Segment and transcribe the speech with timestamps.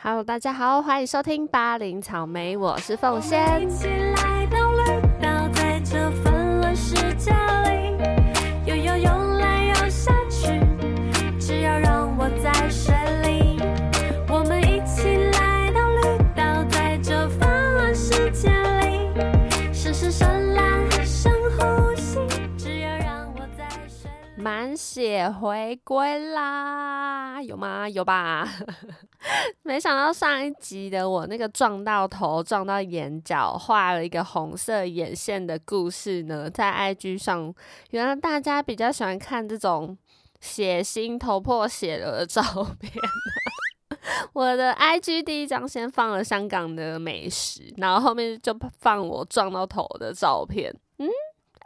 [0.00, 3.60] Hello，大家好，欢迎收听八零草莓，我是凤仙。
[3.60, 7.98] 一起来到绿岛，在这纷乱世界里，
[8.64, 10.60] 游游游来游下去，
[11.40, 13.60] 只要让我在水里。
[14.28, 19.10] 我们一起来到绿岛，在这纷乱世界里，
[19.72, 22.20] 深深深蓝，深呼吸，
[22.56, 24.40] 只要让我在水里。
[24.40, 27.88] 满血回归啦，有吗？
[27.88, 28.48] 有吧？
[29.62, 37.52] 没想到上一集的我那个撞到头、撞到眼角、画了一个红色眼线的故事呢，在 IG 上，
[37.90, 39.96] 原来大家比较喜欢看这种
[40.40, 42.42] 血腥、头破血流的照
[42.80, 42.92] 片。
[44.32, 50.74] 我的 IG 第一张先放了香港的美食，然后后面就放我撞到头的照片。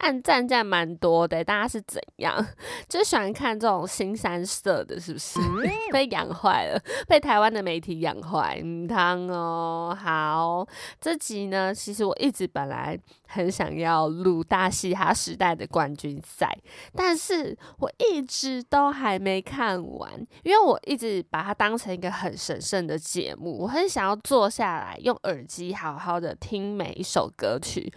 [0.02, 2.44] 嗯，按赞赞蛮多的，大家是怎样？
[2.88, 5.38] 就喜欢看这种新三色的，是不是？
[5.92, 8.60] 被养坏了，被台湾的媒体养坏。
[8.62, 10.66] 嗯，汤哦，好，
[11.00, 16.48] 这集呢，其实我一直本来很想要录大嘻哈时代的冠军赛，
[16.94, 27.92] 但是我一直都还没看完，因为我一直把它当成一个很神圣的节目，我很想要坐下来用耳机好好的听每一首歌曲，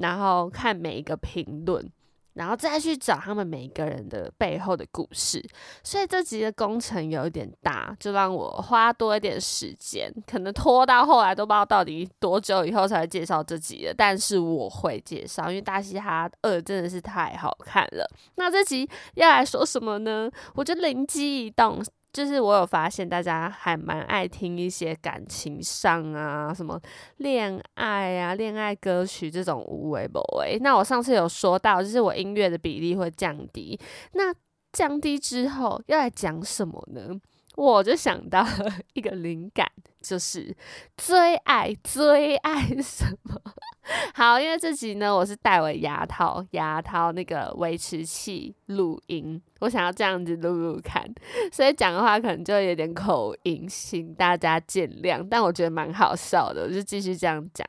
[0.00, 1.88] 然后看每一个评论。
[2.34, 5.44] 然后再去找他们每一个人的背后的故事，
[5.82, 13.92] 所以这集的工程有一点大，就让我花多一点时间，可能拖到后来都不知道到底多久以后才会介绍这集的。
[13.92, 18.08] 但是我会介绍，因为《大嘻哈二》真的是太好看了。
[18.36, 20.30] 那这集要来说什么呢？
[20.54, 21.82] 我就灵机一动。
[22.12, 26.80] 就是我有发现，大家还蛮爱听一些感情上啊，什么
[27.18, 30.58] 恋爱啊、恋爱歌曲这种无为不为。
[30.60, 33.78] 那我上次有说到，就是我音乐的比例会降低。
[34.12, 34.34] 那
[34.72, 37.20] 降低之后要来讲什么呢？
[37.56, 39.66] 我就想到了一个灵感，
[40.00, 40.56] 就是
[40.96, 43.40] 最爱最爱什么？
[44.14, 51.04] 好，因为这集呢，我是戴为牙套，牙套那个维持器录音，我想要这样子录录看，
[51.52, 55.26] 所以讲的话可能就有点口音，请大家见谅。
[55.28, 57.66] 但我觉得蛮好笑的，我就继续这样讲。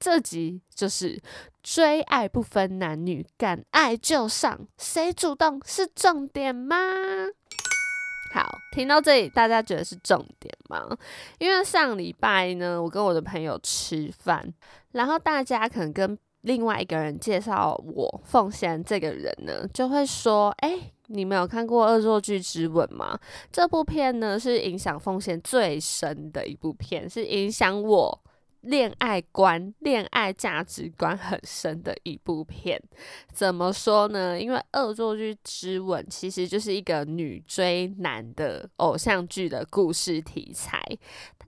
[0.00, 1.22] 这集就是
[1.62, 6.76] 追爱不分男女，敢爱就上，谁主动是重点吗？
[8.32, 10.88] 好，听到这里，大家觉得是重点吗？
[11.38, 14.52] 因为上礼拜呢，我跟我的朋友吃饭，
[14.92, 23.18] 然后大家可能跟另外一个人介绍我奉献这个人呢，就会说：“哎、你们有看过《恶作剧之吻》吗？
[23.52, 28.18] 这部片呢是影响奉献最深的一部片，是影响我
[28.62, 32.80] 恋爱观、恋爱价值观很深的一部片。
[33.32, 34.40] 怎么说呢？
[34.40, 40.82] 因为《恶作剧之吻》其实就是一个女追男的偶像剧的故事题材，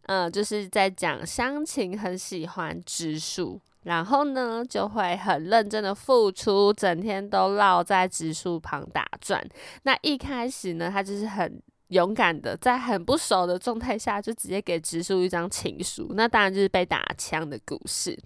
[0.02, 3.60] 呃，就是在讲湘琴很喜欢植树。
[3.84, 9.46] 然后呢，就会很认真的付出，整天都绕在植树旁打转。
[9.82, 11.60] 那一开始呢，他就是很
[11.94, 16.10] 勇敢的，在很不熟的状态下，就直接给直树一张情书。
[16.16, 18.18] 那当然就是被打枪的故事。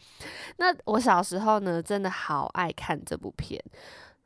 [0.56, 3.62] 那我小时候呢，真的好爱看这部片，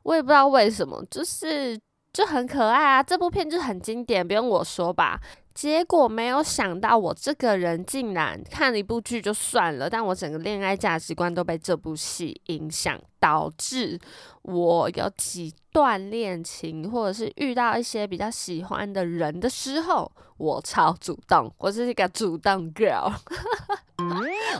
[0.03, 1.77] 我也不知道为什么，就是
[2.13, 3.03] 就很可爱啊。
[3.03, 5.19] 这部片就很经典，不用我说吧。
[5.53, 13.99] 结果没有想到，我这个人竟然看了一部剧就算了，但我整个恋爱价值观都被这部戏影响，导致
[14.41, 23.13] 我有几段恋情，或者是遇到一些比较喜欢的人的时候，我超主动，我是一个主动 girl，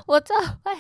[0.06, 0.78] 我就会。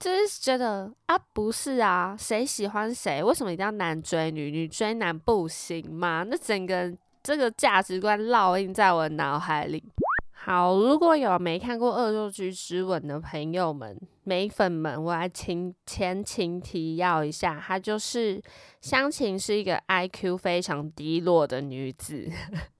[0.00, 3.22] 就是觉得啊，不是啊，谁喜欢谁？
[3.22, 6.24] 为什么一定要男追女，女追男不行吗？
[6.28, 6.92] 那整个
[7.22, 9.82] 这个价值观烙印在我脑海里。
[10.32, 18.40] 好，如果有没看过《恶作剧之吻》的朋友们、美粉们，我来前前情提要一下，她就是
[18.80, 22.30] 湘琴是一个 IQ 非常低落的女子，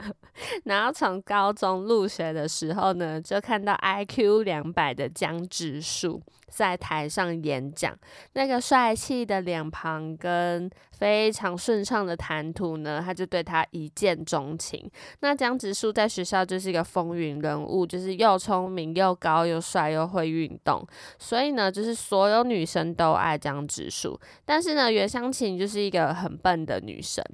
[0.64, 7.96] 然后从高中入学的时候呢，就看到 IQ 两百的江直树在台上演讲，
[8.34, 14.88] 那个帅气的脸庞跟非常顺畅的谈吐呢，他就对他一见钟情。
[15.20, 20.86] 那江直树在学校就是一个风云人物，就是又聪明又高又帅又会运动，
[21.32, 24.20] 所以呢，就是所有女生都爱江直树。
[24.44, 27.24] 但是呢，袁湘琴就是一个很笨的女生。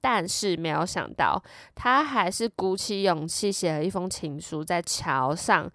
[0.00, 1.42] 但是没有想到，
[1.74, 5.68] 她还是鼓起勇气写了一封情书，在桥上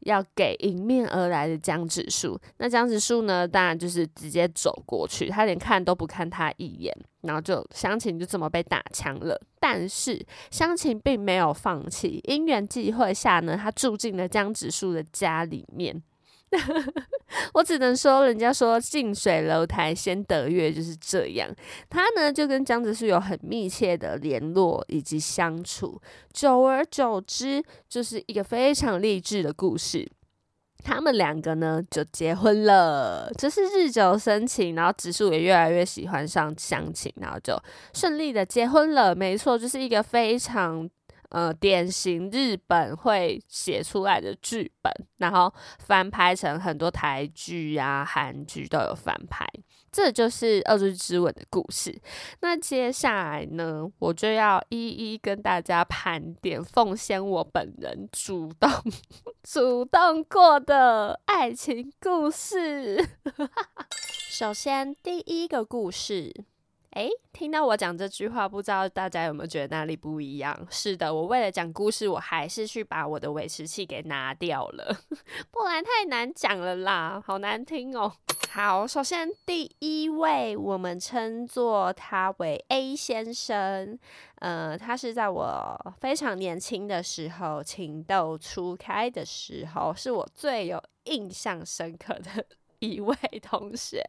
[0.00, 2.36] 要给迎面而来的江直树。
[2.56, 9.40] 那江直树呢，当然就是直接走过去，他连看都不看他一眼，然后就湘琴就这么被打枪了。
[9.60, 10.20] 但是
[10.50, 16.02] 湘琴并没有放弃，因缘际会下呢，她住进了江直树的家里面。
[17.52, 21.48] 我只能说，人家说近水楼台先得月就是这样。
[21.90, 26.00] 他呢就跟江直树有很密切的联络以及相处，
[26.32, 30.10] 久而久之就是一个非常励志的故事。
[30.82, 37.60] 他们两个呢就结婚了，就是日久生情，然后直树也越来越喜欢上湘琴，然后就
[37.92, 39.14] 顺利的结婚了。
[39.14, 40.88] 没错，就是一个非常。
[41.30, 49.46] 呃，典型日本会写出来的剧本，然后翻拍成很多台剧啊、韩剧都有翻拍，
[49.92, 52.00] 这就是《恶作之吻》的故事。
[52.40, 58.70] 那接下来呢，我就要一一跟大家盘点，奉献我本人主动
[59.44, 63.06] 主动过的爱情故事。
[64.30, 66.32] 首先，第一个故事。
[66.92, 70.66] 诶，听到我讲这句话，不知道大家有没有觉得哪里不一样？
[70.70, 74.96] 是的，我为了讲故事，我还是去把我的维持器给拿掉了，
[75.52, 78.12] 不然太难讲了啦，好难听哦。
[78.50, 83.98] 好，首先第一位，我们称作他为 A 先生，
[84.36, 92.46] 呃，他是在我非常年轻的时候，情窦初开的时候，是我最有印象深刻的
[92.80, 94.02] 一位同学。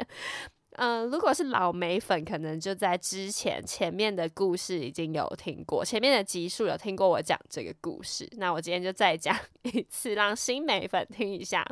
[0.73, 8.29] 嗯，如果是老美粉，可能就在之前前面的故事已经有听过，前面的集数有听过我讲这个故事。
[8.37, 11.65] 那我今天就再讲 一次，让新美粉听一下。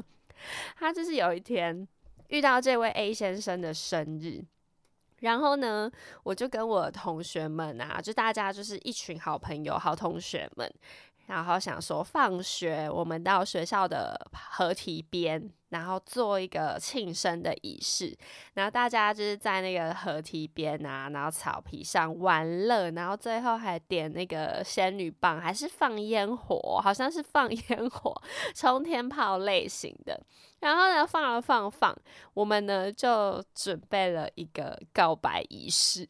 [0.75, 1.87] 他就是有一天
[2.27, 4.43] 遇到这位 A 先生的生日，
[5.21, 5.89] 然后呢，
[6.23, 10.69] 我就跟我同学们啊，就大家就是一群好朋友、好同学们。
[11.27, 14.19] 然后想说，放学我们到学校的
[14.51, 18.17] 河堤边，然后做一个庆生的仪式。
[18.53, 28.19] 然后大家就是在那个河堤边啊，然后草皮上玩乐，然后最后还点那个仙女棒，还是放烟火，好像是放烟火，
[28.55, 30.19] 冲天炮类型的。
[30.59, 31.95] 然后呢，放了放放，
[32.33, 36.07] 我们呢就准备了一个告白仪式。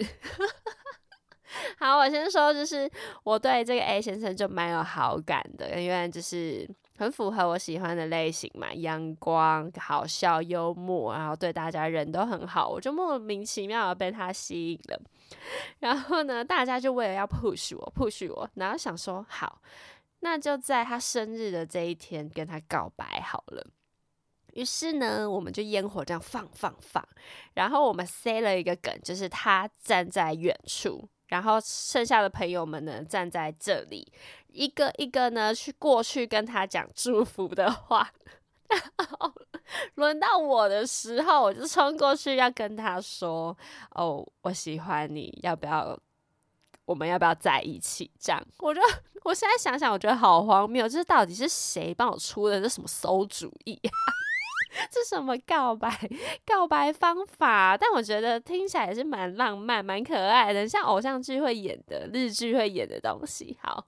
[1.78, 2.90] 好，我先说，就是
[3.24, 15.02] 我对这个 A 先生就蛮有好感的，因为就是很符合我喜欢的类型嘛，阳光、好笑、幽默，然后对大家人都很好，我就莫名其妙的被他吸引了。
[15.80, 19.62] 然后呢，大家就为了要 push 我，push 我，然后想说，好，
[20.20, 23.66] 那就在他生日的这一天跟他告白好了。
[24.54, 27.08] 于是呢，我们就烟火这样放放放，
[27.54, 31.08] 然后我们塞了一个梗，就是他站在远处。
[31.28, 34.12] 然后剩下的朋友们呢，站在这里，
[34.48, 38.12] 一个一个呢去过去跟他讲祝福的话。
[39.96, 43.58] 轮到我的时候，我就冲过去要跟他说
[43.96, 45.98] ：“哦，我喜欢你，要不要？
[46.86, 48.82] 我们要不要在一起？”这样，我就
[49.24, 53.80] 我现在想想，我觉得好荒谬，这到底是谁帮我出的这什么馊主意？
[54.92, 55.90] 这什么告白
[56.46, 57.78] 告白方法？
[57.78, 63.58] 但我觉得听起来也是蛮浪漫、蛮可爱的，像偶像剧会演的、日剧会演的东西。
[63.62, 63.86] 好，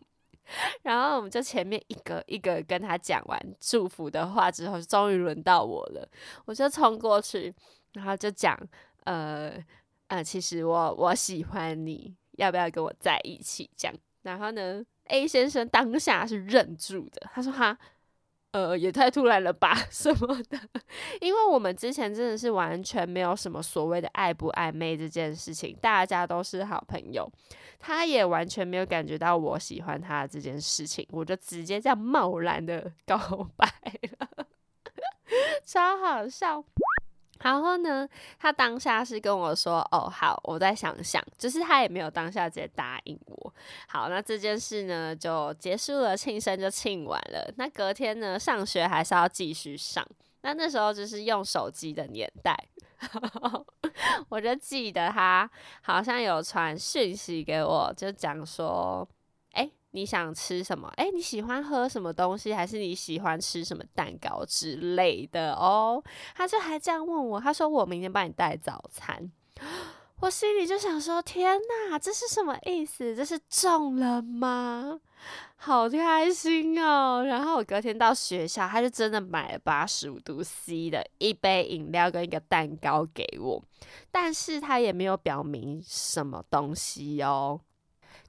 [0.83, 6.09] 然后我们就前面一个一个跟他讲完祝福的话之后，终于轮到我了。
[6.45, 7.53] 我就冲过去，
[7.93, 8.57] 然后就讲：
[9.03, 9.53] 呃
[10.07, 13.69] 呃，其实我我喜欢你，要不要跟我在一起？
[13.75, 13.95] 这样。
[14.21, 17.77] 然后呢，A 先生当下是忍住的，他说：哈。
[18.51, 20.60] 呃，也太突然了吧， 什么的？
[21.22, 27.32] 因为我们之前真的是完全没有什么所谓的爱不暧昧这件事情，大家都是好朋友，
[27.77, 33.18] 他也完全没有感觉到我喜欢他这件事情，我就直接这样贸然的告
[33.56, 33.68] 白
[34.18, 34.48] 了，
[35.63, 36.63] 超好笑。
[37.41, 43.53] 然后呢，他当下是跟我说：“哦，好，我再想想。”就是他也没有当下直接答应我。
[43.88, 47.51] 好，那这件事呢就结束了，庆生就庆完了。
[47.58, 50.05] 那隔天呢，上学还是要继续上。
[50.41, 52.55] 那那时候就是用手机的年代，
[54.29, 55.50] 我就记得他
[55.81, 59.08] 好像有传讯息给我，就讲说。
[59.91, 60.88] 你想吃什么？
[60.98, 62.53] 哎，你喜欢喝什么东西？
[62.53, 66.03] 还是你喜欢吃什么蛋糕之类的哦？
[66.36, 69.31] 他就还这样问我，他说我明天帮你带早餐。
[70.22, 73.15] 我心里就想说，天哪，这是什么意思？
[73.15, 75.00] 这是中了吗？
[75.55, 77.24] 好开心哦！
[77.25, 83.62] 然后我隔天到学校，他就真的买了八十五度 C 的一杯饮料跟一个蛋糕给我，
[84.12, 87.60] 但是他也没有表明什么东西哦。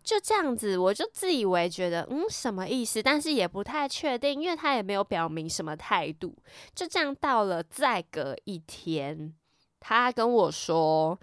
[0.02, 3.02] 就这样子，我就自以为觉得，嗯，什么意思？
[3.02, 6.34] 但是也不太确定，因为他也没有表明什么态度。
[6.74, 9.34] 就这样到了再隔一天，
[9.78, 11.18] 他跟我说，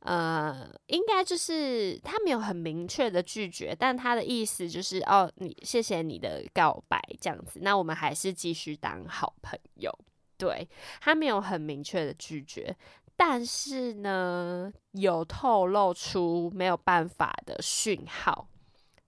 [0.00, 9.92] 呃，应该就是他没有很明确的拒绝，但他的意思就是，哦，你谢谢你的告白，这样子，那我们还是继续当好朋友。
[10.38, 10.68] 对
[11.00, 12.76] 他没有很明确的拒绝。
[13.16, 18.48] 但是呢，有透露出没有办法的讯号。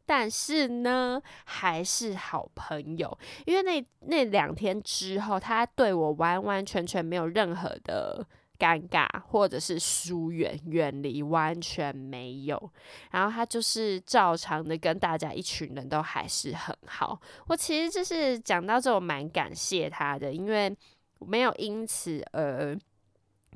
[0.07, 8.23] 但是呢，还是好朋友，因为那那两天之后，他对我完完全全没有任何的
[8.59, 12.71] 尴尬，或者是疏远、远离，完全没有。
[13.13, 17.19] 然后他就是照常的跟大家一群人都还是很好。
[17.47, 20.77] 我其实就是讲到这，我蛮感谢他的，因为
[21.21, 22.79] 没有因此而。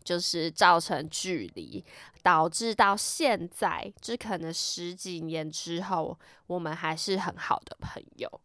[0.04, 1.84] 就是造成距离，
[2.22, 8.40] 导致到现在，就可能十几年之后，我们还是很好的朋友。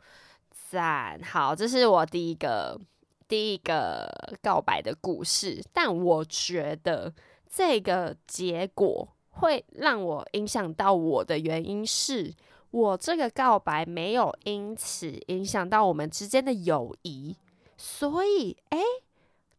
[0.69, 2.79] 赞，好，这是我第一个
[3.27, 4.09] 第一个
[4.41, 5.63] 告白的故事。
[5.71, 7.13] 但我觉得
[7.47, 12.33] 这个结果会让我影响到我的原因是，
[12.71, 17.37] 我这个告白没有因此影响到我们之间的友谊，
[17.77, 18.79] 所以，哎。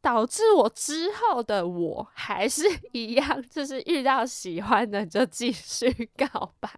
[0.05, 6.69] 导致我之后的我还是一样，就是遇到喜欢的就继续告白，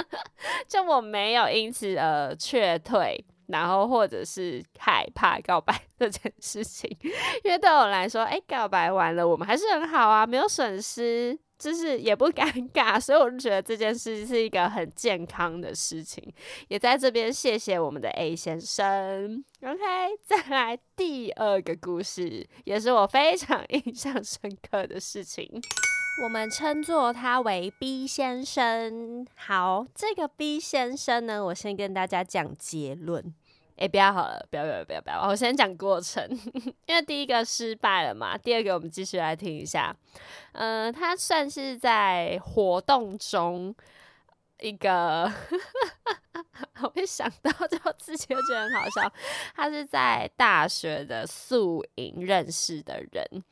[0.68, 6.94] 就我没有因此而却退，然后或者是害怕告白这件事情，
[7.42, 11.38] 因为对我来说，哎，告白完了我们还是很好啊，没有损失。
[11.58, 16.22] 就是也不尴尬，所以我就觉得这件事是一个很健康的事情。
[16.68, 19.44] 也在这边谢谢我们的 A 先生。
[19.62, 19.80] OK，
[20.24, 25.48] 再来第二个故事，也是我非常 印象深刻的事情。
[26.24, 29.26] 我们称作他为 B 先生。
[29.34, 33.34] 好，这个 B 先生呢，我先跟大家讲结论。
[33.76, 35.28] 哎，不要好了，不要不要不要不要！
[35.28, 36.26] 我先讲过程，
[36.86, 38.36] 因为第一个失败了嘛。
[38.36, 39.94] 第二个，我们继续来听一下。
[40.52, 43.74] 嗯，他算是在活动中
[44.60, 45.30] 一个，
[46.80, 49.12] 我一想到就自己就觉得很好笑。
[49.54, 53.44] 他是在大学的宿营认识的人。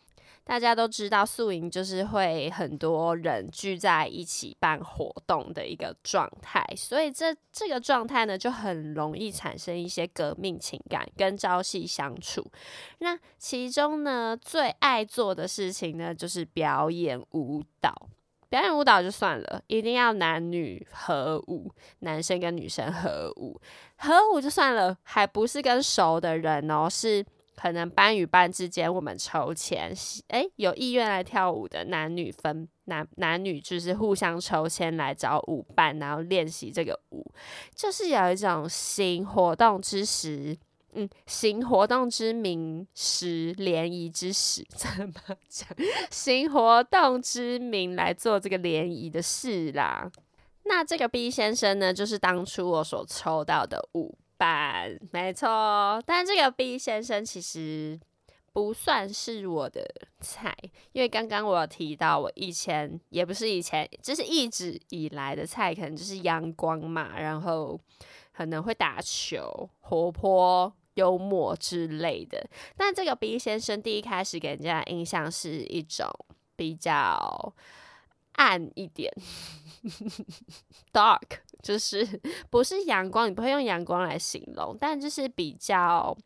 [0.45, 12.47] 大家都知道，宿营就是会很多人聚在一起办活动的一个状态，所以这这个状态呢，就很容易产生一些革命情感跟朝夕相处。
[12.99, 18.09] 那其中呢，最爱做的事情呢，就是表演舞蹈。
[18.51, 23.59] 表演舞蹈就算了，一定要男女合舞，男生跟女生合舞。
[23.97, 27.25] 合舞就算了，还不是跟熟的人哦，是。
[27.57, 29.95] 可能班与班之间，我们筹钱，
[30.29, 37.25] 诶，有意愿来跳舞的男女分男男女就是互相抽签来找舞伴，然后练习这个舞，
[37.75, 40.57] 就是有一种行活动之时，
[40.93, 45.15] 嗯，行活动之名时联谊之时，怎么
[45.49, 45.69] 讲？
[46.11, 50.11] 行活动之名来做这个联谊的事啦。
[50.65, 54.17] 那这个 B 先生呢，就是当初我所抽到的舞。
[54.37, 57.99] 版没错，但这个 B 先生其实
[58.53, 59.85] 不算是我的
[60.21, 60.57] 菜，
[60.93, 67.79] 因为刚刚我有提到，我以前也不是以前，就是一直以来的菜，可能就是阳光嘛，然后
[68.33, 72.49] 可能会打球、活泼、幽默之类的。
[72.76, 76.09] 但这个 B 先生第一开始给人家的印象是一种
[76.55, 77.55] 比较
[78.33, 79.12] 暗一点。
[80.93, 82.06] Dark 就是
[82.49, 86.16] 不是阳光，你不会用阳光来形容，但就是比较。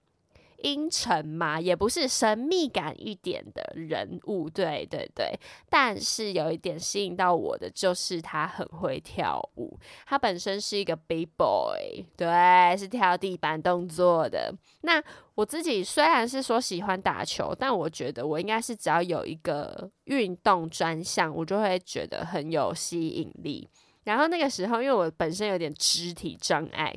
[0.64, 5.32] 阴沉嘛，也不是神秘感一点的人物，对对对。
[5.70, 9.78] 但是有一点吸引到我的，就是他很会跳舞。
[10.04, 14.52] 他本身是一个 big boy，对，是跳地板动作的。
[14.80, 15.00] 那
[15.36, 23.68] 我自己虽然是说喜欢打球，但我觉得我应该是只要有一个运动专项，我就会觉得很有吸引力。
[24.08, 26.94] 然后那个时候，因为我本身有点肢体障碍。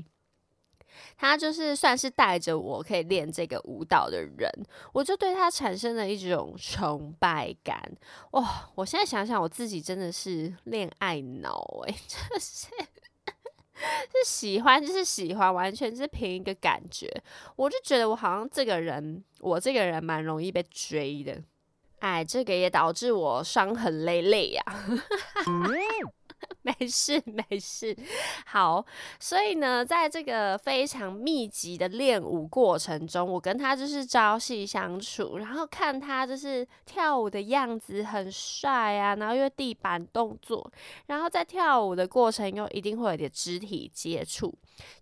[1.18, 4.50] 他就是算是带着我可以练这个舞蹈的人，
[4.92, 7.80] 我就对他产生了一种崇拜感。
[8.32, 8.70] 哇！
[8.74, 12.68] 我现在想想，我自己真的是恋爱脑诶， 真是
[13.76, 17.08] 是喜欢，就是喜欢，完全是凭一个感觉。
[17.56, 21.40] 我就觉得我好像这个人，我这个人蛮容易被追的。
[22.00, 24.64] 哎，这个也导致我伤痕累累呀。
[26.64, 27.96] 没事没事，
[28.46, 28.86] 好，
[29.20, 40.72] 所以呢，在这个非常密集的练舞过程中，我跟他就是朝夕相处，然后看他就是跳舞的样子很帅啊，然后因为地板动作，
[41.08, 44.54] 然后在跳舞的过程又一定会有点肢体接触，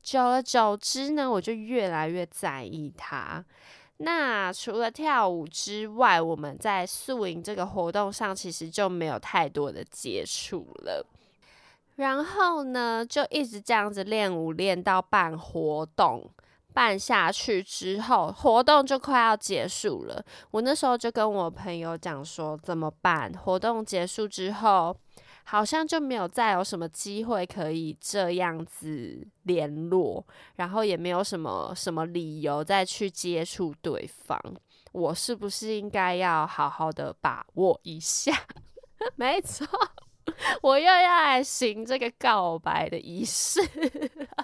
[0.01, 3.43] 久而久之呢，我就越来越在意他。
[3.97, 11.05] 那除了跳舞之外，我们在宿营这个活动上其实就没有太多的接触了。
[11.99, 16.31] 然后呢，就一直这样子练舞，练到办活动，
[16.73, 20.23] 办下去之后，活动就快要结束了。
[20.51, 23.29] 我那时候就跟我朋友讲说，怎么办？
[23.33, 24.95] 活动结束之后，
[25.43, 30.25] 好像就没有再有什么机会可以这样子联络，
[30.55, 34.39] 然后也没有什么什么理由再去接触对方。
[34.93, 38.31] 我是不是应该要好好的把握一下？
[39.17, 39.67] 没错。
[40.61, 43.61] 我又要来行这个告白的仪式，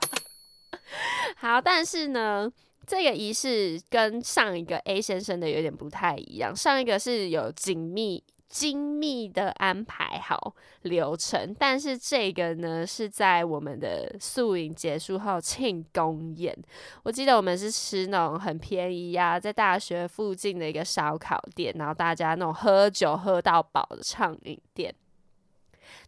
[1.38, 2.52] 好，但是呢，
[2.86, 6.56] 这个仪式跟上一个 A 先生的有点不太一样。
[6.56, 16.56] 上一个是有紧密、精密的安排好流程，但是这个呢是在我们的宿营结束后庆功宴。
[17.04, 24.94] 我记得我们是吃那种很便宜呀，在大学附近的一个烧烤店，然后大家那种喝酒喝到饱的畅饮店。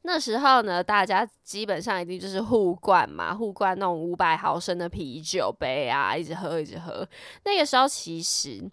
[0.04, 7.08] 那时候呢，大家基本上一定就是互灌嘛，互灌那种五百毫升的啤酒杯啊，一直喝一直喝。
[7.44, 8.64] 那个时候其实，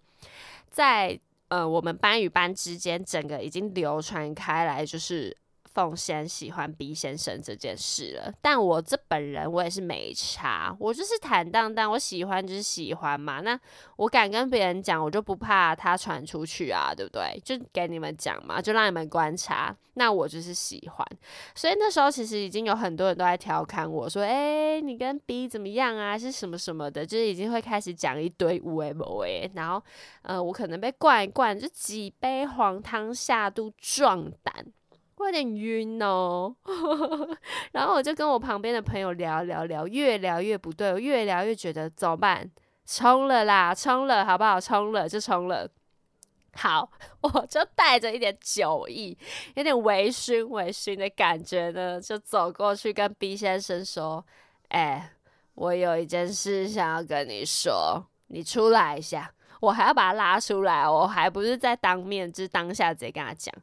[0.70, 1.18] 在
[1.48, 5.36] 呃我们班与班之间，整个已经流传开来，就是。
[5.74, 13.40] 凤仙喜欢 B 先生这件事了，但我这本人我也是没差，我就是坦荡荡，我喜欢就是喜欢嘛。
[13.40, 13.58] 那
[13.96, 17.38] 我敢跟别人讲，我就不怕他传出去啊，对不对？
[17.44, 19.76] 就给你们讲嘛，就让你们观察。
[19.96, 21.06] 那我就是喜欢，
[21.54, 26.18] 所以那时候其实已经有很多人都在调侃我说：“哎，你跟 B 怎么样啊？
[26.18, 29.80] 是什么什么的？”就是已经会开始讲一堆无为不为，然后
[30.22, 34.66] 呃，我可能被灌一灌，就几杯黄汤下肚壮胆。
[35.16, 36.54] 我有点晕哦，
[37.72, 42.50] 然后我就跟我旁边的朋友聊聊聊，越聊越不对，越聊越觉得怎么办？
[42.86, 44.60] 冲了啦，冲了，好不好？
[44.60, 45.68] 冲了就冲了。
[46.56, 46.88] 好，
[47.22, 49.16] 我就带着一点酒意，
[49.54, 54.24] 有点微醺微醺的感觉呢，就走过去跟 B 先生说
[54.70, 55.12] ：“哎，
[55.54, 63.54] 我有一件事想要跟你说，你出来一下。”我还要把他拉出来，我还不是在当面，就是当下直接跟他讲。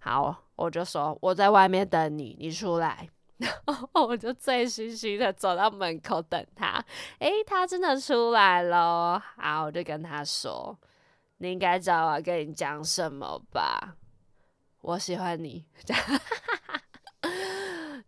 [0.00, 3.08] 好，我就说我在外面等你，你出来。
[3.66, 6.82] 然后我就醉醺醺的走到门口等他。
[7.18, 9.22] 诶，他真的出来了。
[9.36, 10.74] 好，我就跟他说
[11.36, 13.96] ：“你应该知道我要跟你讲什么吧？
[14.80, 15.66] 我喜欢你。”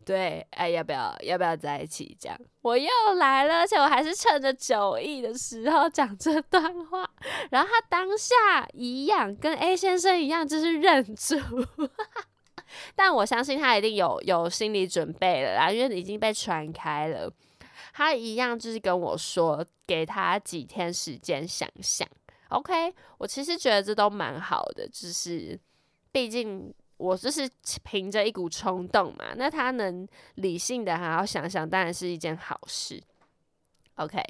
[0.06, 2.16] 对，哎，要不要要不要在一起？
[2.18, 7.06] 这样我又来了，而且我还是趁着酒意的时候讲这段话。
[7.50, 8.34] 然后他当下
[8.72, 11.37] 一样，跟 A 先生一样，就是认住。
[12.94, 17.32] 但我相信他一定有有心理准备了啦，因为已经被传开了。
[17.92, 22.06] 他一样就是跟我说，给他几天时间想想。
[22.48, 25.58] OK，我其实觉得这都蛮好的，就是
[26.12, 26.74] 毕竟。
[26.98, 27.48] 我就是
[27.84, 33.00] 凭着一股冲动嘛，那他能理性的好好想想，当然是一件好事。
[33.98, 34.22] OK，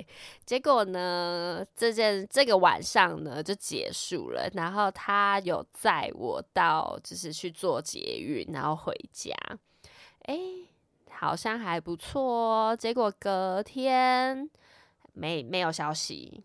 [0.46, 9.32] 结果呢，这件这个晚上呢就结束了，然后他有载我到，就是去做捷运，然后回家。
[10.22, 10.38] 哎，
[11.10, 12.76] 好像还不错哦。
[12.76, 14.48] 结果隔天
[15.12, 16.42] 没没有消息，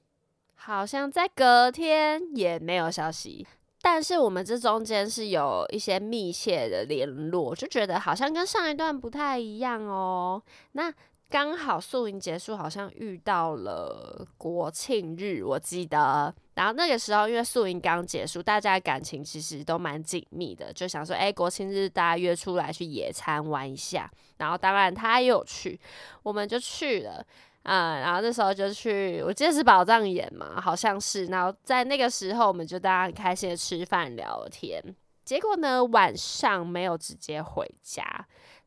[0.55, 3.47] 好像在隔天也没有消息。
[3.81, 10.41] 但是我们这中间是有一些密切的联络，就觉得好像跟上一段不太一样哦。
[10.71, 10.93] 那
[11.34, 16.32] 刚好宿营结束，好像遇到了国庆日，我记得。
[16.54, 24.08] 然后那个时候，因为宿营刚结束，大家感情其实都蛮紧密的，就想说，哎，国庆日大家约出来去野餐玩一下。
[24.38, 25.82] 然后当然他也有去，
[26.22, 27.26] 我们就去了。
[27.63, 31.26] 嗯，然后那时候就去，我记得是宝藏岩嘛，好像是。
[31.26, 34.80] 然后在那个时候，我们就大家很开心的吃饭聊天。
[35.26, 38.04] 结果呢，晚上没有直接回家，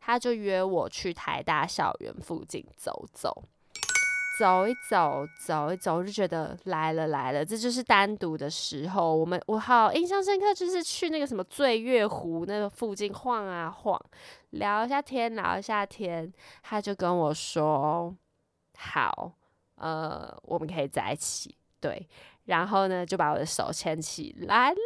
[0.06, 3.42] 他就约我去台大校园附近走走，
[4.38, 9.12] 走一走，走一走，就觉得来了来了，这就是单独的时候。
[9.16, 14.00] 我们我好印象深刻，就是去那个什么醉月湖那个附近晃啊晃，
[14.50, 16.32] 聊一下天，聊一下天。
[16.62, 18.14] 他就跟我说。
[18.78, 19.32] 好，
[19.74, 22.06] 呃，我们可以在一起，对，
[22.44, 24.76] 然后呢，就把我的手牵起来了。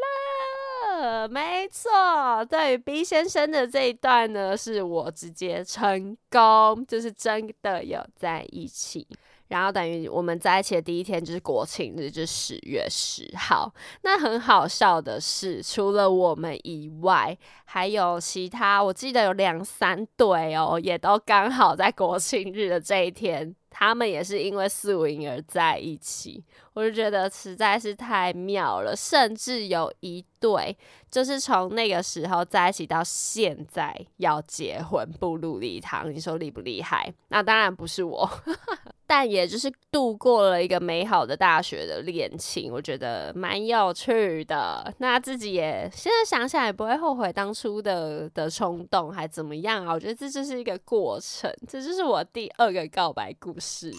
[1.01, 9.09] 呃，没错，对于 B 先生的这一段呢，是我直接成功，就是真的有在一起。
[9.51, 13.73] 然后等于我们在一起的第一天就是国庆日，就是十月十号。
[14.03, 17.37] 那很好笑的是，除了我们以外，
[17.67, 23.55] 还有其他，我记得有两三对哦，也都刚好在国庆日的这一天。
[23.73, 28.97] 他们也是因为宿营而在一起，我就觉得实在是太妙了。
[28.97, 30.77] 甚至有一对，
[31.09, 36.13] 就是从那个时候在一起到现在要结婚，步入礼堂。
[36.13, 37.15] 你说厉不厉害？
[37.29, 38.29] 那当然不是我，
[39.11, 44.95] 但也就是度过了一个美好的大学的恋情，我觉得蛮有趣的。
[44.99, 49.95] 那自己也现在想想也不会后悔当初的的冲动，还怎么样啊？
[49.95, 53.93] 我觉得这就是一个过程，这就是我第二个告白故事。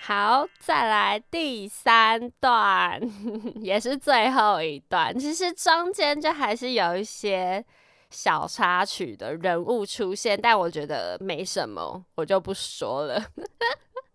[0.00, 3.00] 好，再来第三段，
[3.60, 5.18] 也是最后一段。
[5.18, 7.64] 其实中间就还是有一些
[8.08, 13.20] 小插曲的人物出现，但我觉得没什么，我就不说了。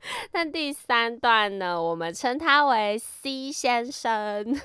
[0.34, 4.60] 那第三段呢，我们称他为 C 先生。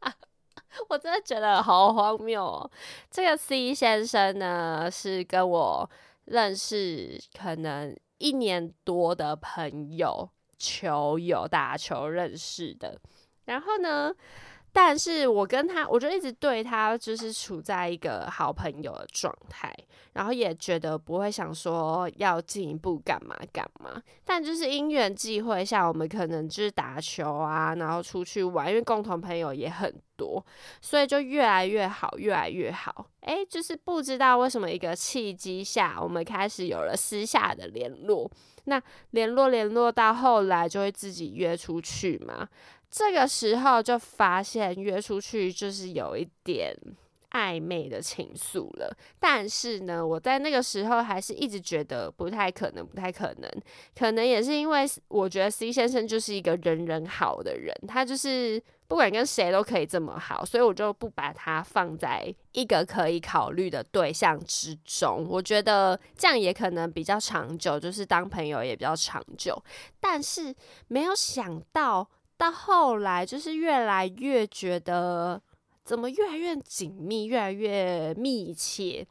[0.88, 2.70] 我真的觉得好荒谬哦！
[3.10, 5.90] 这个 C 先生呢，是跟我
[6.24, 7.96] 认识可能。
[8.18, 12.98] 一年多的朋友，球友打球认识的，
[13.44, 14.10] 然后呢，
[14.78, 19.74] 但是我跟他，我就一直对他就是处在一个好朋友的状态，
[20.12, 30.44] 然后也觉得不会想说要进一步干嘛干嘛，但就是因缘际会下，我们可能就是打球啊，然后出去玩，因为共同朋友也很多，
[30.82, 33.06] 所以就越来越好，越来越好。
[33.22, 38.30] 哎，就是不知道为什么一个契机下，我们开始有了私下的联络。
[38.64, 42.46] 那联络联络到后来，就会自己约出去嘛。
[42.96, 46.74] 这个时候就发现约出去就是有一点
[47.32, 48.96] 暧昧的情愫了。
[49.20, 53.50] 但是呢，我在那个时候还是一直觉得不太可能，不太可能。
[53.94, 58.62] 可能也是因为我觉得 C 先生就是一个人人好的人，他就是。
[58.88, 65.26] 不管跟谁都可以这么好，所以我就不把他放在一个可以考虑的对象之中。
[65.28, 69.60] 我觉得这样也可能比较长久，就是当朋友也比较长久。
[69.98, 70.54] 但是
[70.86, 75.40] 没有想到，到后来就是越来越觉得
[75.84, 79.06] 怎么越来越紧密，越来越密切，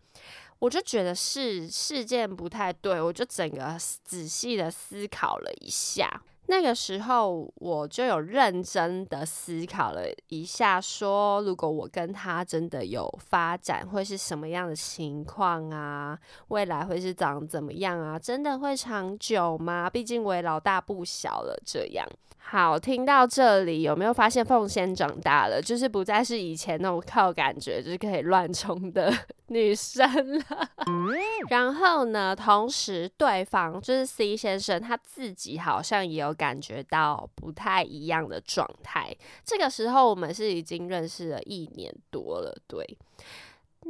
[0.60, 6.22] 我就觉得是事件不太对，我就整个仔细的思考了一下。
[6.48, 16.18] 那个时候，我就有认真的思考了一下，说如果我跟他真的有发展，会是什么样的情况啊？
[16.50, 18.18] 未来会是长怎么样啊？
[18.20, 19.90] 真的会长久吗？
[19.90, 22.08] 毕竟我也老大不小了，这样。
[22.48, 25.60] 好，听到这里有没有发现凤仙长大了？
[25.60, 29.12] 就是不再是以前那种靠感觉就是可以乱冲的
[29.50, 30.46] 女生了。
[31.50, 39.16] 然后呢，同时对方就是 C 先生他自己好像也有感觉到不太一样的状态。
[39.44, 42.86] 这个时候我们是已经认识了一年多了，对。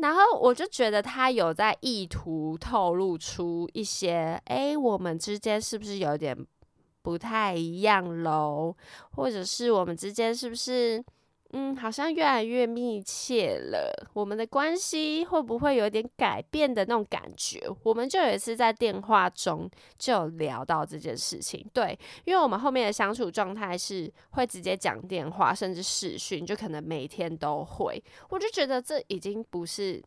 [0.01, 6.37] 然后我就觉得他有在意图透露出一些，哎，我们之间是不是有点？
[7.01, 8.75] 不太一样喽，
[9.11, 11.05] 或者是我们之间是不是，
[11.51, 14.09] 嗯，好像越来越密切了？
[14.13, 17.61] 我们的关系会不会有点改变的那种感觉？
[17.83, 28.03] 我们就有一次在电话中就聊到这件事情，对，因为我们后面的相处状态是会直接讲电话，甚至视讯，就可能每天都会。
[28.29, 30.03] 我就觉得这已经不是。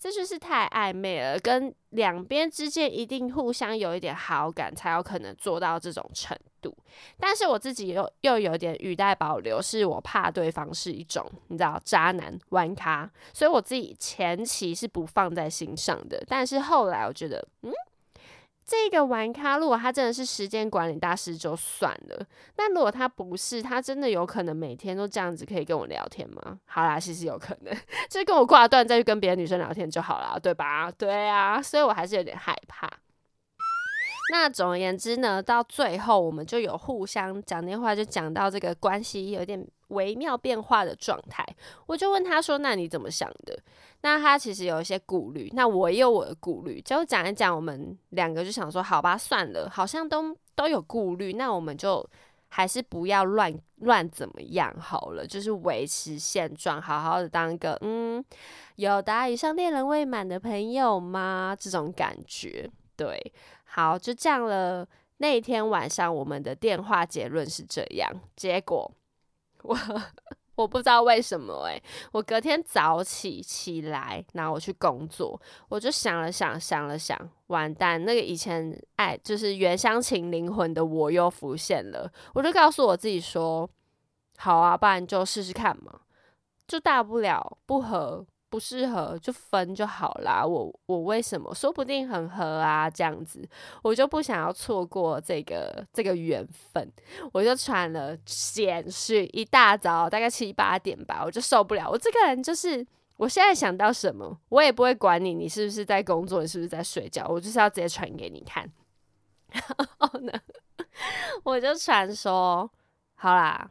[0.00, 6.74] 这就是太暧昧了，跟两边之间一定互相有一点好感，才有可能做到这种程度。
[7.18, 16.24] 但是我自己又又有点语带保留，是我怕对方是一种你知道渣男玩咖，所以我自己前期是不放在心上的。
[16.26, 17.70] 但是后来我觉得，嗯。
[18.70, 22.24] 这个玩咖，如果他真的是时间管理大师就算了，
[22.56, 26.56] 那如果他不是，他真的有可能每天都这样子可以跟我聊天吗？
[26.66, 27.76] 好啦，其实有可能，
[28.08, 30.88] 就跟我挂断再去跟别的女生聊天就好了，对吧？
[30.92, 32.88] 对啊，所以我还是有点害怕。
[34.30, 41.44] 那总而言之呢，到最后我们就有互相讲电话，就讲到这个关系有点微妙变化的状态。
[41.86, 43.58] 我就问他说：“那你怎么想的？”
[44.02, 47.54] 那他其实有一些顾虑，那我也有我的顾虑，就讲一讲。
[47.54, 52.08] 我们两个就想说：“好吧，算了，好像都都有顾虑，那我们就
[52.46, 58.24] 还是不要乱乱怎么样好了，就是维持现状，好好的当个嗯，
[58.76, 61.56] 有达以上恋人未满的朋友吗？
[61.58, 63.20] 这种感觉，对。”
[63.72, 64.86] 好，就这样了。
[65.18, 68.10] 那一天晚上，我们的电话结论是这样。
[68.34, 68.90] 结果，
[69.62, 69.78] 我
[70.56, 71.80] 我不知道为什么诶、
[72.10, 82.10] 我隔天早起起来，然后我去工作，我就想了想，想了想，完蛋，那个以前爱就是原乡情灵魂的我又浮现了。
[82.34, 83.70] 我就告诉我自己说，
[84.38, 86.00] 好啊，不然就试试看嘛，
[86.66, 88.26] 就大不了不合。
[88.50, 92.90] 不适合就分就好啦，我我为什么说不定很合啊？
[92.90, 93.48] 这样子，
[93.80, 96.92] 我就不想要错过这个这个缘分，
[97.32, 101.88] 我就传了简讯，一大早大概七八点吧，我就受不了。
[101.88, 102.84] 我这个人就是，
[103.16, 108.68] 我现在想到什么，我也不会管你，你是不是在工作，你是不是在睡觉，我就是要直接传给你看。
[109.52, 109.62] 然
[109.98, 110.32] 后呢，
[111.44, 112.68] 我就传说，
[113.14, 113.70] 好啦，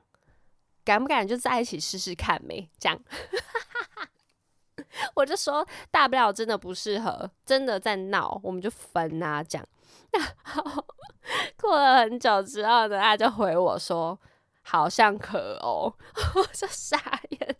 [0.85, 2.69] 敢不敢就在一起试试看没？
[2.79, 2.97] 这样。
[5.15, 9.67] 我就说，大不了真的不适合，真的在闹，我们就分啊，这样。
[10.11, 10.85] 然后
[11.61, 14.17] 过了很久之后呢，他就回我说，
[14.63, 15.93] 好像可哦，
[16.35, 16.97] 我就傻
[17.29, 17.55] 眼。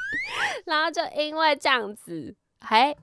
[0.66, 2.94] 然后就因为这样子，还，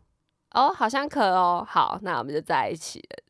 [0.51, 3.23] 哦，好像可哦，好，那我们就在一起了。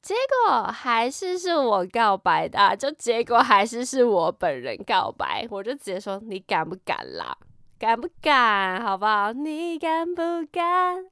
[0.00, 0.14] 结
[0.46, 7.36] 果还是是我告白的啊、就结果还是是我本人告白，我就直接说，你敢不敢啦？
[7.78, 8.82] 敢不敢？
[8.82, 9.32] 好不好？
[9.32, 11.06] 你敢不敢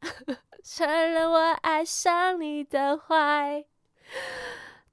[0.64, 3.64] 承认我爱上你的坏？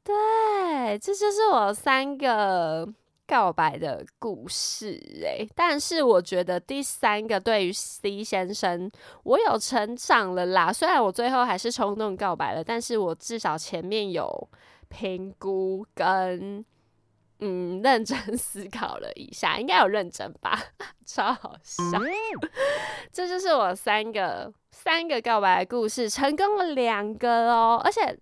[0.04, 2.88] 对，这就是我三个
[3.26, 5.50] 告白的故事诶。
[5.56, 8.92] 但是我觉得第三个对于 C 先生，
[9.24, 10.72] 我有成长了啦。
[10.72, 14.50] 虽然我最后还是冲动告白了，但是我至少前面有
[14.90, 16.64] 评估跟。
[17.40, 20.58] 嗯，认真 思考了一下，应该有认真吧，
[21.06, 21.84] 超好笑。
[23.12, 28.18] 这就是我三个三个告白故事，成功了两个哦，而且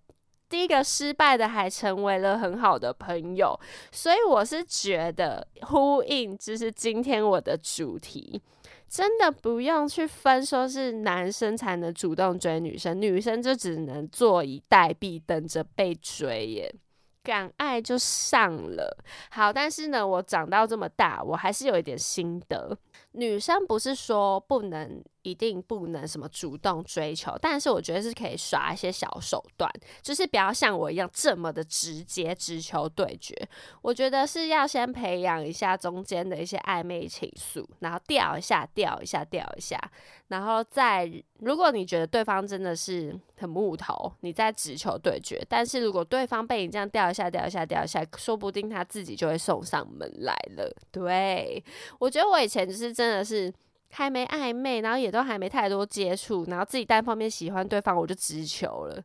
[0.50, 3.60] 第一个失败的还成为了很好的朋友，
[3.92, 8.42] 所以我是觉得呼应就是今天我的主题。
[8.88, 16.76] 真的不用去分，说是男生才能主动追女生，女生就只能坐以待毙，等着被追耶。
[17.24, 18.98] 敢爱就上了，
[19.32, 22.78] 好，但是呢，我长到这么大，我还是有一点心得。
[23.14, 29.70] 女生不是说不能，一定不能什么主动追求，但是我觉得是可以耍一些小手段，
[30.02, 33.36] 就是不要像我一样这么的直接直球对决。
[33.82, 39.80] 我觉得是要先培养一下中间的一些暧昧情愫，然后吊一下，吊一下，吊一下，
[40.28, 41.10] 然后再
[41.40, 45.42] 如果你觉得对方真的是很木头，你再直球对决。
[45.50, 50.70] 但是如果对方被你这样吊一下，吊一下，吊一下，说不定他自己就会送上门来了。
[50.92, 51.64] 对
[52.00, 53.54] 我觉得我以前就是真的是
[53.94, 59.02] 还没暧昧，然后也都还没太多接触，然后自己单方面喜欢对方，我就直球了。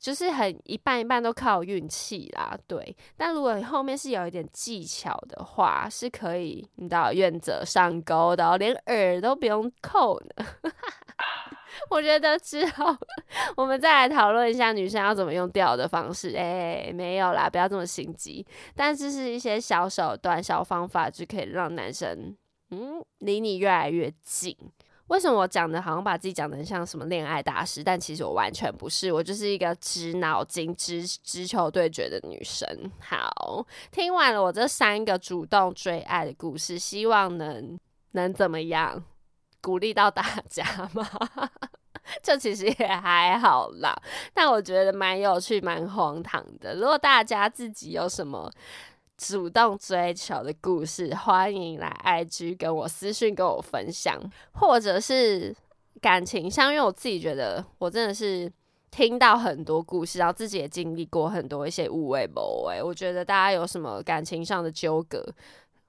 [0.00, 2.96] 就是很一半一半都靠运气啦，对。
[3.16, 10.46] 但如果你后面是有一点技巧的话，是可以你知道愿者上钩的、哦，连饵都不用扣呢。
[11.90, 12.96] 我觉得之后
[13.56, 16.36] 我们再来讨论一下女生要怎么用钓的方式。
[16.36, 18.46] 哎、没有啦，不要这么心急。
[18.76, 22.36] 但这是一些小手段、小方法，就可以让男生
[22.70, 24.56] 嗯离你越来越近。
[25.08, 27.82] 为什么我讲的好像把自己讲的像什么恋爱大师？
[27.82, 32.68] 但其实我完全不是，我就是一个直脑筋、直直球对决的女生。
[33.00, 37.80] 好，听完了我这三个主动追爱的故事，希望能
[38.12, 39.02] 能怎么样
[39.62, 41.08] 鼓励到大家吗？
[42.22, 43.94] 这其实也还好啦，
[44.34, 46.74] 但我觉得蛮有趣、蛮荒唐的。
[46.74, 48.50] 如果大家自己有什么
[49.18, 54.16] 主动追求的故事，欢迎来 IG 跟我私讯跟我分享，
[54.52, 55.54] 或者是
[56.00, 58.50] 感情上，因为我自己觉得我真的是
[58.92, 65.26] 听到很多故事，然后自己也经历过很多一些无谓不谓，我觉得大家有什么感情上的纠葛，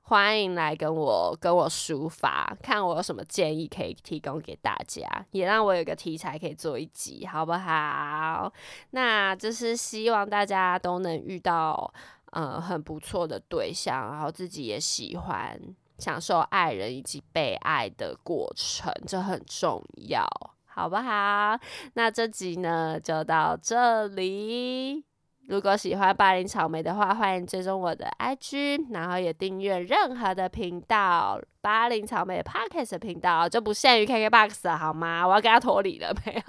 [0.02, 8.52] 欢迎来跟我跟我抒发，看我有什么建议可以提供给大家，也让我有个题材可以做一集，好不好？
[8.90, 11.94] 那就是希望大家都能遇到。
[12.32, 15.60] 呃，很不错的对象，然后自己也喜欢
[15.98, 20.26] 享受爱人以及被爱的过程，这很重要，
[20.66, 21.60] 好不好？
[21.94, 25.04] 那这集呢就到这里。
[25.48, 35.28] 如果喜欢巴林草莓的话，欢迎追踪我的 IG，然后也订阅任何的频道，巴林草莓 Podcast 的频道就不限于 KKBOX，好吗？
[35.28, 36.42] 我要跟他脱离了没有？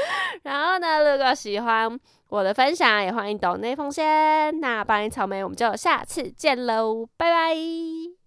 [0.44, 4.58] 然后呢，如果喜欢我的分享，也欢迎抖内奉献。
[4.60, 8.17] 那巴林草莓，我们就下次见喽，拜拜。